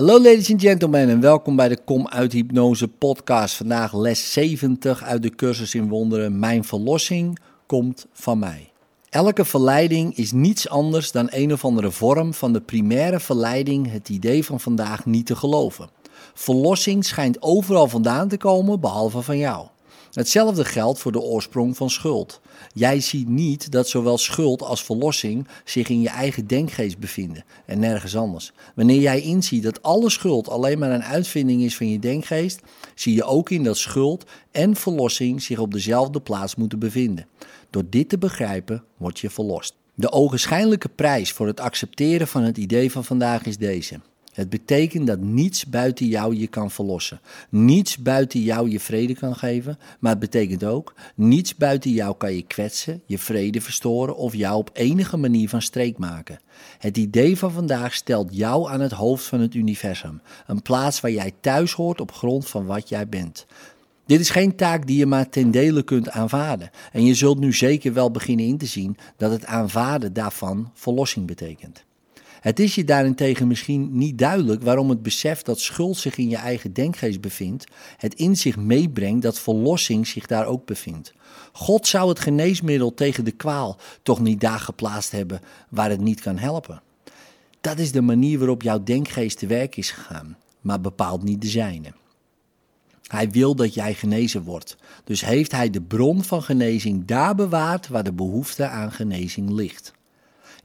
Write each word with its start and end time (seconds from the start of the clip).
Hallo 0.00 0.20
ladies 0.20 0.50
and 0.50 0.60
gentlemen 0.60 1.08
en 1.08 1.20
welkom 1.20 1.56
bij 1.56 1.68
de 1.68 1.78
Kom 1.84 2.08
uit 2.08 2.32
Hypnose 2.32 2.88
podcast. 2.88 3.54
Vandaag 3.54 3.94
les 3.94 4.32
70 4.32 5.02
uit 5.02 5.22
de 5.22 5.34
cursus 5.34 5.74
in 5.74 5.88
wonderen. 5.88 6.38
Mijn 6.38 6.64
verlossing 6.64 7.38
komt 7.66 8.06
van 8.12 8.38
mij. 8.38 8.72
Elke 9.10 9.44
verleiding 9.44 10.16
is 10.16 10.32
niets 10.32 10.68
anders 10.68 11.12
dan 11.12 11.26
een 11.30 11.52
of 11.52 11.64
andere 11.64 11.90
vorm 11.90 12.34
van 12.34 12.52
de 12.52 12.60
primaire 12.60 13.20
verleiding 13.20 13.92
het 13.92 14.08
idee 14.08 14.44
van 14.44 14.60
vandaag 14.60 15.06
niet 15.06 15.26
te 15.26 15.36
geloven. 15.36 15.90
Verlossing 16.34 17.04
schijnt 17.04 17.42
overal 17.42 17.88
vandaan 17.88 18.28
te 18.28 18.36
komen 18.36 18.80
behalve 18.80 19.22
van 19.22 19.38
jou. 19.38 19.66
Hetzelfde 20.12 20.64
geldt 20.64 20.98
voor 20.98 21.12
de 21.12 21.20
oorsprong 21.20 21.76
van 21.76 21.90
schuld. 21.90 22.40
Jij 22.74 23.00
ziet 23.00 23.28
niet 23.28 23.72
dat 23.72 23.88
zowel 23.88 24.18
schuld 24.18 24.62
als 24.62 24.84
verlossing 24.84 25.48
zich 25.64 25.88
in 25.88 26.00
je 26.00 26.08
eigen 26.08 26.46
denkgeest 26.46 26.98
bevinden 26.98 27.44
en 27.66 27.78
nergens 27.78 28.16
anders. 28.16 28.52
Wanneer 28.74 29.00
jij 29.00 29.20
inziet 29.20 29.62
dat 29.62 29.82
alle 29.82 30.10
schuld 30.10 30.48
alleen 30.48 30.78
maar 30.78 30.90
een 30.90 31.02
uitvinding 31.02 31.62
is 31.62 31.76
van 31.76 31.88
je 31.90 31.98
denkgeest, 31.98 32.60
zie 32.94 33.14
je 33.14 33.24
ook 33.24 33.50
in 33.50 33.64
dat 33.64 33.76
schuld 33.76 34.24
en 34.50 34.76
verlossing 34.76 35.42
zich 35.42 35.58
op 35.58 35.72
dezelfde 35.72 36.20
plaats 36.20 36.54
moeten 36.54 36.78
bevinden. 36.78 37.26
Door 37.70 37.84
dit 37.90 38.08
te 38.08 38.18
begrijpen, 38.18 38.84
word 38.96 39.18
je 39.18 39.30
verlost. 39.30 39.74
De 39.94 40.12
ogenschijnlijke 40.12 40.88
prijs 40.88 41.32
voor 41.32 41.46
het 41.46 41.60
accepteren 41.60 42.28
van 42.28 42.42
het 42.42 42.56
idee 42.56 42.92
van 42.92 43.04
vandaag 43.04 43.44
is 43.44 43.56
deze. 43.56 44.00
Het 44.32 44.50
betekent 44.50 45.06
dat 45.06 45.20
niets 45.20 45.66
buiten 45.66 46.06
jou 46.06 46.36
je 46.36 46.46
kan 46.46 46.70
verlossen. 46.70 47.20
Niets 47.48 47.98
buiten 47.98 48.40
jou 48.40 48.70
je 48.70 48.80
vrede 48.80 49.14
kan 49.14 49.36
geven. 49.36 49.78
Maar 49.98 50.10
het 50.10 50.20
betekent 50.20 50.64
ook, 50.64 50.94
niets 51.14 51.56
buiten 51.56 51.90
jou 51.90 52.16
kan 52.16 52.34
je 52.34 52.42
kwetsen, 52.42 53.02
je 53.06 53.18
vrede 53.18 53.60
verstoren 53.60 54.16
of 54.16 54.34
jou 54.34 54.56
op 54.56 54.70
enige 54.72 55.16
manier 55.16 55.48
van 55.48 55.62
streek 55.62 55.98
maken. 55.98 56.40
Het 56.78 56.96
idee 56.96 57.38
van 57.38 57.52
vandaag 57.52 57.94
stelt 57.94 58.36
jou 58.36 58.70
aan 58.70 58.80
het 58.80 58.92
hoofd 58.92 59.24
van 59.24 59.40
het 59.40 59.54
universum. 59.54 60.20
Een 60.46 60.62
plaats 60.62 61.00
waar 61.00 61.10
jij 61.10 61.32
thuis 61.40 61.72
hoort 61.72 62.00
op 62.00 62.12
grond 62.12 62.48
van 62.48 62.66
wat 62.66 62.88
jij 62.88 63.08
bent. 63.08 63.46
Dit 64.06 64.20
is 64.20 64.30
geen 64.30 64.56
taak 64.56 64.86
die 64.86 64.98
je 64.98 65.06
maar 65.06 65.28
ten 65.28 65.50
dele 65.50 65.82
kunt 65.82 66.10
aanvaarden. 66.10 66.70
En 66.92 67.04
je 67.04 67.14
zult 67.14 67.38
nu 67.38 67.52
zeker 67.52 67.92
wel 67.92 68.10
beginnen 68.10 68.46
in 68.46 68.58
te 68.58 68.66
zien 68.66 68.96
dat 69.16 69.30
het 69.30 69.46
aanvaarden 69.46 70.12
daarvan 70.12 70.70
verlossing 70.74 71.26
betekent. 71.26 71.84
Het 72.40 72.60
is 72.60 72.74
je 72.74 72.84
daarentegen 72.84 73.46
misschien 73.48 73.88
niet 73.92 74.18
duidelijk 74.18 74.62
waarom 74.62 74.90
het 74.90 75.02
besef 75.02 75.42
dat 75.42 75.60
schuld 75.60 75.96
zich 75.96 76.16
in 76.16 76.28
je 76.28 76.36
eigen 76.36 76.72
denkgeest 76.72 77.20
bevindt, 77.20 77.64
het 77.96 78.14
in 78.14 78.36
zich 78.36 78.56
meebrengt 78.56 79.22
dat 79.22 79.40
verlossing 79.40 80.06
zich 80.06 80.26
daar 80.26 80.46
ook 80.46 80.64
bevindt. 80.64 81.12
God 81.52 81.86
zou 81.86 82.08
het 82.08 82.20
geneesmiddel 82.20 82.94
tegen 82.94 83.24
de 83.24 83.30
kwaal 83.30 83.78
toch 84.02 84.20
niet 84.20 84.40
daar 84.40 84.60
geplaatst 84.60 85.12
hebben 85.12 85.40
waar 85.68 85.90
het 85.90 86.00
niet 86.00 86.20
kan 86.20 86.38
helpen. 86.38 86.82
Dat 87.60 87.78
is 87.78 87.92
de 87.92 88.00
manier 88.00 88.38
waarop 88.38 88.62
jouw 88.62 88.82
denkgeest 88.82 89.38
te 89.38 89.46
werk 89.46 89.76
is 89.76 89.90
gegaan, 89.90 90.36
maar 90.60 90.80
bepaalt 90.80 91.22
niet 91.22 91.40
de 91.40 91.48
zijne. 91.48 91.92
Hij 93.06 93.30
wil 93.30 93.54
dat 93.54 93.74
jij 93.74 93.94
genezen 93.94 94.42
wordt. 94.42 94.76
Dus 95.04 95.20
heeft 95.24 95.52
hij 95.52 95.70
de 95.70 95.82
bron 95.82 96.24
van 96.24 96.42
genezing 96.42 97.04
daar 97.04 97.34
bewaard 97.34 97.88
waar 97.88 98.04
de 98.04 98.12
behoefte 98.12 98.66
aan 98.66 98.92
genezing 98.92 99.50
ligt. 99.50 99.92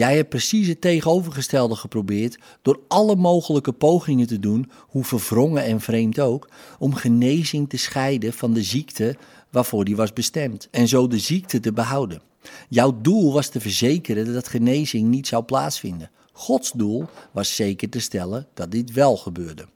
Jij 0.00 0.16
hebt 0.16 0.28
precies 0.28 0.66
het 0.66 0.80
tegenovergestelde 0.80 1.74
geprobeerd 1.74 2.38
door 2.62 2.80
alle 2.88 3.16
mogelijke 3.16 3.72
pogingen 3.72 4.26
te 4.26 4.38
doen, 4.38 4.70
hoe 4.78 5.04
verwrongen 5.04 5.64
en 5.64 5.80
vreemd 5.80 6.20
ook, 6.20 6.48
om 6.78 6.94
genezing 6.94 7.68
te 7.68 7.76
scheiden 7.76 8.32
van 8.32 8.52
de 8.52 8.62
ziekte 8.62 9.16
waarvoor 9.50 9.84
die 9.84 9.96
was 9.96 10.12
bestemd 10.12 10.68
en 10.70 10.88
zo 10.88 11.06
de 11.06 11.18
ziekte 11.18 11.60
te 11.60 11.72
behouden. 11.72 12.22
Jouw 12.68 12.98
doel 13.00 13.32
was 13.32 13.48
te 13.48 13.60
verzekeren 13.60 14.32
dat 14.32 14.48
genezing 14.48 15.08
niet 15.08 15.26
zou 15.26 15.42
plaatsvinden. 15.42 16.10
Gods 16.32 16.72
doel 16.72 17.04
was 17.32 17.56
zeker 17.56 17.88
te 17.88 18.00
stellen 18.00 18.46
dat 18.54 18.70
dit 18.70 18.92
wel 18.92 19.16
gebeurde. 19.16 19.66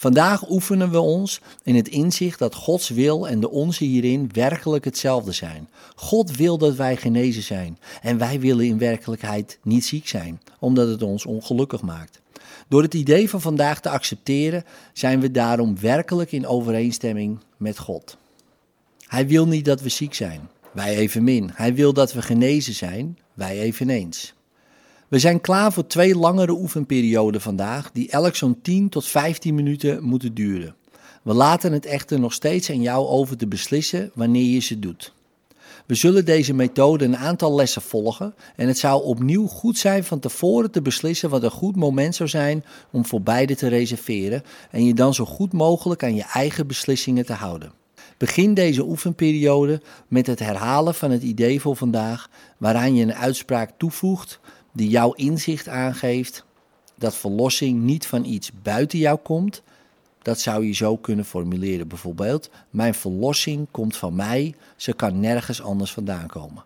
Vandaag 0.00 0.50
oefenen 0.50 0.90
we 0.90 1.00
ons 1.00 1.40
in 1.62 1.74
het 1.74 1.88
inzicht 1.88 2.38
dat 2.38 2.54
Gods 2.54 2.88
wil 2.88 3.28
en 3.28 3.40
de 3.40 3.50
onze 3.50 3.84
hierin 3.84 4.30
werkelijk 4.32 4.84
hetzelfde 4.84 5.32
zijn. 5.32 5.68
God 5.94 6.36
wil 6.36 6.58
dat 6.58 6.74
wij 6.74 6.96
genezen 6.96 7.42
zijn 7.42 7.78
en 8.02 8.18
wij 8.18 8.40
willen 8.40 8.64
in 8.64 8.78
werkelijkheid 8.78 9.58
niet 9.62 9.84
ziek 9.84 10.08
zijn, 10.08 10.40
omdat 10.58 10.88
het 10.88 11.02
ons 11.02 11.26
ongelukkig 11.26 11.82
maakt. 11.82 12.20
Door 12.68 12.82
het 12.82 12.94
idee 12.94 13.30
van 13.30 13.40
vandaag 13.40 13.80
te 13.80 13.88
accepteren 13.88 14.64
zijn 14.92 15.20
we 15.20 15.30
daarom 15.30 15.80
werkelijk 15.80 16.32
in 16.32 16.46
overeenstemming 16.46 17.38
met 17.56 17.78
God. 17.78 18.16
Hij 19.06 19.26
wil 19.26 19.46
niet 19.46 19.64
dat 19.64 19.80
we 19.80 19.88
ziek 19.88 20.14
zijn, 20.14 20.48
wij 20.72 20.96
evenmin. 20.96 21.50
Hij 21.54 21.74
wil 21.74 21.92
dat 21.92 22.12
we 22.12 22.22
genezen 22.22 22.74
zijn, 22.74 23.18
wij 23.34 23.58
eveneens. 23.58 24.34
We 25.10 25.18
zijn 25.18 25.40
klaar 25.40 25.72
voor 25.72 25.86
twee 25.86 26.16
langere 26.16 26.52
oefenperioden 26.52 27.40
vandaag, 27.40 27.90
die 27.92 28.10
elk 28.10 28.36
zo'n 28.36 28.60
10 28.62 28.88
tot 28.88 29.06
15 29.06 29.54
minuten 29.54 30.02
moeten 30.04 30.34
duren. 30.34 30.74
We 31.22 31.34
laten 31.34 31.72
het 31.72 31.86
echter 31.86 32.20
nog 32.20 32.32
steeds 32.32 32.70
aan 32.70 32.82
jou 32.82 33.06
over 33.06 33.36
te 33.36 33.46
beslissen 33.46 34.10
wanneer 34.14 34.44
je 34.44 34.60
ze 34.60 34.78
doet. 34.78 35.12
We 35.86 35.94
zullen 35.94 36.24
deze 36.24 36.54
methode 36.54 37.04
een 37.04 37.16
aantal 37.16 37.54
lessen 37.54 37.82
volgen 37.82 38.34
en 38.56 38.66
het 38.66 38.78
zou 38.78 39.04
opnieuw 39.04 39.46
goed 39.46 39.78
zijn 39.78 40.04
van 40.04 40.18
tevoren 40.18 40.70
te 40.70 40.82
beslissen 40.82 41.30
wat 41.30 41.42
een 41.42 41.50
goed 41.50 41.76
moment 41.76 42.14
zou 42.14 42.28
zijn 42.28 42.64
om 42.90 43.06
voor 43.06 43.22
beide 43.22 43.56
te 43.56 43.68
reserveren 43.68 44.42
en 44.70 44.84
je 44.84 44.94
dan 44.94 45.14
zo 45.14 45.24
goed 45.24 45.52
mogelijk 45.52 46.02
aan 46.02 46.14
je 46.14 46.24
eigen 46.32 46.66
beslissingen 46.66 47.26
te 47.26 47.32
houden. 47.32 47.72
Begin 48.16 48.54
deze 48.54 48.84
oefenperiode 48.84 49.82
met 50.08 50.26
het 50.26 50.38
herhalen 50.38 50.94
van 50.94 51.10
het 51.10 51.22
idee 51.22 51.60
voor 51.60 51.76
vandaag, 51.76 52.28
waaraan 52.58 52.94
je 52.94 53.02
een 53.02 53.14
uitspraak 53.14 53.70
toevoegt 53.76 54.40
die 54.72 54.88
jouw 54.88 55.12
inzicht 55.12 55.68
aangeeft 55.68 56.44
dat 57.00 57.14
verlossing 57.14 57.82
niet 57.82 58.06
van 58.06 58.24
iets 58.24 58.50
buiten 58.62 58.98
jou 58.98 59.18
komt. 59.18 59.62
Dat 60.22 60.40
zou 60.40 60.66
je 60.66 60.72
zo 60.72 60.96
kunnen 60.96 61.24
formuleren. 61.24 61.88
Bijvoorbeeld, 61.88 62.50
mijn 62.70 62.94
verlossing 62.94 63.66
komt 63.70 63.96
van 63.96 64.14
mij, 64.14 64.54
ze 64.76 64.92
kan 64.92 65.20
nergens 65.20 65.62
anders 65.62 65.92
vandaan 65.92 66.26
komen. 66.26 66.64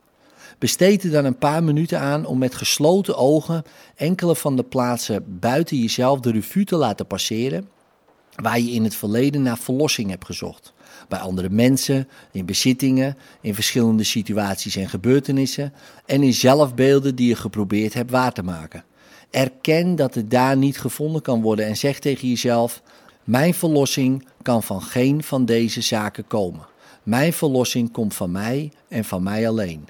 Besteed 0.59 1.05
er 1.05 1.11
dan 1.11 1.25
een 1.25 1.39
paar 1.39 1.65
minuten 1.65 2.01
aan 2.01 2.27
om 2.27 2.39
met 2.39 2.55
gesloten 2.55 3.17
ogen 3.17 3.65
enkele 3.95 4.37
van 4.37 4.57
de 4.57 4.63
plaatsen 4.63 5.39
buiten 5.41 5.77
jezelf 5.77 6.21
de 6.21 6.31
revue 6.31 6.65
te 6.65 6.77
laten 6.77 7.07
passeren 7.07 7.69
waar 8.35 8.61
je 8.61 8.71
in 8.71 8.85
het 8.85 8.95
verleden 8.95 9.43
naar 9.43 9.59
verlossing 9.59 10.11
hebt 10.11 10.25
gezocht. 10.25 10.74
Bij 11.09 11.19
andere 11.19 11.51
mensen, 11.51 12.09
in 12.33 12.47
bezittingen, 12.47 13.17
in 13.41 13.55
verschillende 13.55 14.05
situaties 14.05 14.77
en 14.77 14.89
gebeurtenissen 14.89 15.73
en 16.07 16.23
in 16.23 16.35
zelfbeelden 16.35 17.15
die 17.15 17.29
je 17.29 17.37
geprobeerd 17.37 17.95
hebt 17.95 18.11
waar 18.11 18.33
te 18.33 18.43
maken. 18.43 18.85
Erken 19.31 19.97
dat 19.97 20.15
het 20.15 20.31
daar 20.31 20.57
niet 20.57 20.81
gevonden 20.81 21.23
kan 21.23 21.43
worden 21.43 21.67
en 21.67 21.77
zeg 21.77 21.99
tegen 21.99 22.29
jezelf: 22.29 22.83
Mijn 23.25 23.55
verlossing 23.55 24.29
kan 24.43 24.63
van 24.63 24.83
geen 24.83 25.23
van 25.23 25.45
deze 25.45 25.81
zaken 25.81 26.27
komen. 26.27 26.67
Mijn 27.03 27.33
verlossing 27.33 27.93
komt 27.93 28.15
van 28.15 28.31
mij 28.31 28.73
en 28.89 29.05
van 29.05 29.23
mij 29.23 29.49
alleen. 29.49 29.89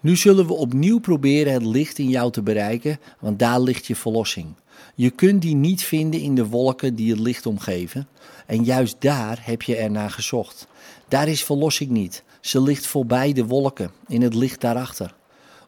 Nu 0.00 0.16
zullen 0.16 0.46
we 0.46 0.52
opnieuw 0.52 0.98
proberen 0.98 1.52
het 1.52 1.64
licht 1.64 1.98
in 1.98 2.08
jou 2.08 2.30
te 2.30 2.42
bereiken, 2.42 2.98
want 3.20 3.38
daar 3.38 3.60
ligt 3.60 3.86
je 3.86 3.96
verlossing. 3.96 4.46
Je 4.94 5.10
kunt 5.10 5.42
die 5.42 5.54
niet 5.54 5.82
vinden 5.82 6.20
in 6.20 6.34
de 6.34 6.46
wolken 6.46 6.94
die 6.94 7.10
het 7.10 7.20
licht 7.20 7.46
omgeven. 7.46 8.08
En 8.46 8.64
juist 8.64 8.96
daar 8.98 9.38
heb 9.42 9.62
je 9.62 9.76
ernaar 9.76 10.10
gezocht. 10.10 10.66
Daar 11.08 11.28
is 11.28 11.44
verlossing 11.44 11.90
niet. 11.90 12.22
Ze 12.40 12.62
ligt 12.62 12.86
voorbij 12.86 13.32
de 13.32 13.44
wolken, 13.44 13.90
in 14.08 14.22
het 14.22 14.34
licht 14.34 14.60
daarachter. 14.60 15.14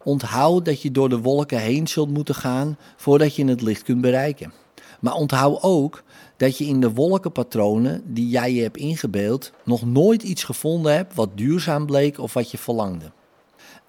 Onthoud 0.05 0.65
dat 0.65 0.83
je 0.83 0.91
door 0.91 1.09
de 1.09 1.19
wolken 1.19 1.59
heen 1.59 1.89
zult 1.89 2.11
moeten 2.11 2.35
gaan 2.35 2.79
voordat 2.97 3.35
je 3.35 3.45
het 3.45 3.63
licht 3.63 3.83
kunt 3.83 4.01
bereiken. 4.01 4.53
Maar 5.01 5.15
onthoud 5.15 5.63
ook 5.63 6.03
dat 6.37 6.59
je 6.59 6.65
in 6.65 6.81
de 6.81 6.93
wolkenpatronen 6.93 8.03
die 8.07 8.29
jij 8.29 8.53
je 8.53 8.63
hebt 8.63 8.77
ingebeeld 8.77 9.53
nog 9.65 9.87
nooit 9.87 10.23
iets 10.23 10.45
gevonden 10.45 10.95
hebt 10.95 11.15
wat 11.15 11.37
duurzaam 11.37 11.87
bleek 11.87 12.19
of 12.19 12.33
wat 12.33 12.51
je 12.51 12.59
verlangde. 12.59 13.13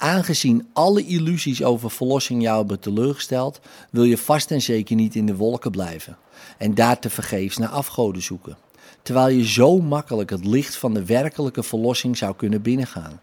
Aangezien 0.02 0.68
alle 0.74 1.06
illusies 1.06 1.64
over 1.64 1.92
verlossing 1.92 2.42
jou 2.42 2.58
hebben 2.58 2.80
teleurgesteld, 2.80 3.60
wil 3.92 4.04
je 4.04 4.18
vast 4.18 4.52
en 4.52 4.62
zeker 4.62 4.96
niet 4.96 5.16
in 5.16 5.26
de 5.26 5.36
wolken 5.36 5.72
blijven 5.72 6.18
en 6.58 6.74
daar 6.74 7.00
te 7.00 7.10
vergeefs 7.10 7.58
naar 7.58 7.70
afgoden 7.70 8.22
zoeken. 8.22 8.58
Terwijl 9.02 9.28
je 9.36 9.48
zo 9.48 9.80
makkelijk 9.80 10.30
het 10.30 10.46
licht 10.46 10.76
van 10.76 10.94
de 10.94 11.06
werkelijke 11.06 11.64
verlossing 11.64 12.18
zou 12.18 12.36
kunnen 12.36 12.62
binnengaan. 12.62 13.22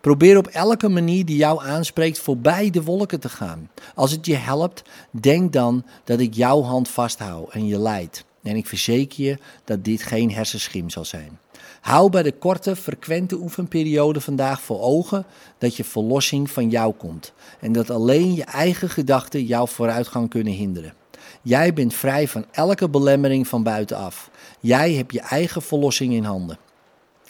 Probeer 0.00 0.36
op 0.36 0.46
elke 0.46 0.88
manier 0.88 1.24
die 1.24 1.36
jou 1.36 1.64
aanspreekt 1.64 2.18
voorbij 2.18 2.70
de 2.70 2.82
wolken 2.82 3.20
te 3.20 3.28
gaan. 3.28 3.70
Als 3.94 4.10
het 4.10 4.26
je 4.26 4.36
helpt, 4.36 4.82
denk 5.10 5.52
dan 5.52 5.84
dat 6.04 6.20
ik 6.20 6.34
jouw 6.34 6.62
hand 6.62 6.88
vasthoud 6.88 7.52
en 7.52 7.66
je 7.66 7.78
leidt. 7.78 8.24
En 8.42 8.56
ik 8.56 8.66
verzeker 8.66 9.24
je 9.24 9.38
dat 9.64 9.84
dit 9.84 10.02
geen 10.02 10.32
hersenschim 10.32 10.90
zal 10.90 11.04
zijn. 11.04 11.38
Hou 11.80 12.10
bij 12.10 12.22
de 12.22 12.32
korte, 12.32 12.76
frequente 12.76 13.36
oefenperiode 13.36 14.20
vandaag 14.20 14.60
voor 14.60 14.80
ogen 14.80 15.24
dat 15.58 15.76
je 15.76 15.84
verlossing 15.84 16.50
van 16.50 16.70
jou 16.70 16.94
komt 16.94 17.32
en 17.60 17.72
dat 17.72 17.90
alleen 17.90 18.34
je 18.34 18.44
eigen 18.44 18.88
gedachten 18.88 19.44
jouw 19.44 19.66
vooruitgang 19.66 20.30
kunnen 20.30 20.52
hinderen. 20.52 20.94
Jij 21.42 21.72
bent 21.72 21.94
vrij 21.94 22.28
van 22.28 22.44
elke 22.50 22.88
belemmering 22.88 23.48
van 23.48 23.62
buitenaf. 23.62 24.30
Jij 24.60 24.92
hebt 24.92 25.12
je 25.12 25.20
eigen 25.20 25.62
verlossing 25.62 26.12
in 26.12 26.24
handen. 26.24 26.58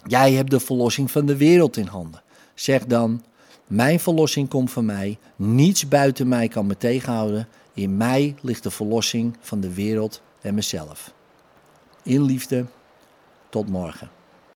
Jij 0.06 0.32
hebt 0.32 0.50
de 0.50 0.61
verlossing 0.61 1.11
van 1.11 1.26
de 1.26 1.37
wereld 1.37 1.76
in 1.76 1.87
handen. 1.87 2.23
Zeg 2.55 2.87
dan: 2.87 3.23
Mijn 3.67 4.00
verlossing 4.00 4.49
komt 4.49 4.70
van 4.70 4.85
mij. 4.85 5.19
Niets 5.37 5.88
buiten 5.88 6.29
mij 6.29 6.49
kan 6.49 6.67
me 6.67 6.76
tegenhouden. 6.76 7.49
In 7.75 7.96
mij 7.96 8.35
ligt 8.41 8.62
de 8.62 8.70
verlossing 8.70 9.37
van 9.41 9.61
de 9.61 9.75
wereld 9.75 10.23
en 10.41 10.55
mezelf. 10.55 11.12
In 12.03 12.23
liefde, 12.23 12.67
tot 13.49 13.69
morgen. 13.69 14.11